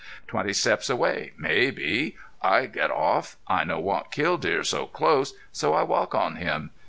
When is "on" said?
6.15-6.37